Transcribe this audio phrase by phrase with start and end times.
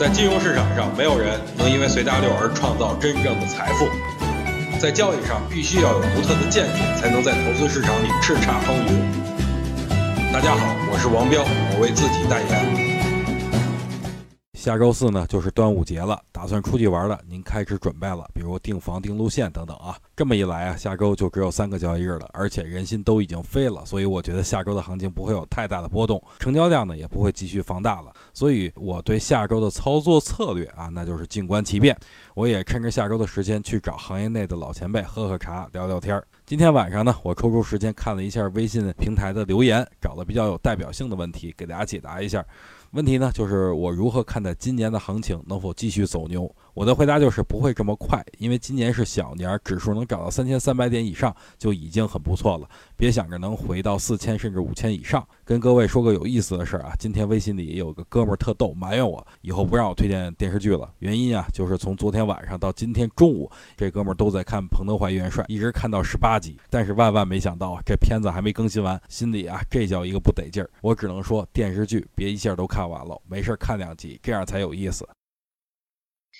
[0.00, 3.86] 在金融市场上，没有人能因为随大流而创造真正的财富。
[4.80, 10.32] 在交易上，必须要有独特的见解，才能在投资市场里叱咤风云。
[10.32, 12.90] 大家好，我是王彪，我为自己代言。
[14.54, 19.98] 下周四呢，就是端午节了，打算出去玩的，您开始准备了，比如订房、订路线等等啊。
[20.20, 28.12] 这么一来啊，下周就只有三个交易日了，而且人心都已经飞了，所以我觉得下周的行情不会有太大的波动，成交量呢也不会继续放大了。
[28.34, 31.96] 所以我对下周的操作策略啊，那就是静观其变。
[32.34, 36.22] 我也趁着下周的时间去找行业内的老前辈喝喝茶、聊聊天儿。
[36.44, 42.44] 今天晚上呢，我抽出时间看了一下微信平台的留言，找了比较有代表性的问题给大家解答一下。
[42.90, 46.52] 问题呢，就是我如何看待今年的行情能否继续走牛？
[46.74, 52.68] 我的回答就是不会这么快，因为今年是小年，指数能涨到三千三百点以上就已经很不错了。
[52.96, 55.24] 别想着能回到四千甚至五千以上。
[55.44, 60.92] 跟各位说个有意思的事儿啊，今天微信里有个哥们儿特逗，埋怨我以后不让我推荐电视剧了。
[60.98, 66.58] 原因啊，就是从昨天晚上到今天中午，这哥们儿都在看《彭德怀元帅》，一直看到十八集。
[66.68, 70.68] 但是万万没想到啊，这片子还没更新完，心里啊这叫一个不得劲儿。
[70.80, 75.06] 我只能说，电视剧别一下都看完了，没事看两集，这样才有意思。